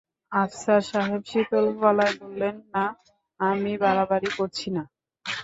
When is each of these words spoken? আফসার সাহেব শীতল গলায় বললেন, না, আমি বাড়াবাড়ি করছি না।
আফসার 0.31 0.81
সাহেব 0.91 1.21
শীতল 1.25 1.65
গলায় 1.81 2.15
বললেন, 2.21 2.55
না, 2.73 2.85
আমি 3.39 3.71
বাড়াবাড়ি 3.83 4.29
করছি 4.37 4.67
না। 4.75 4.83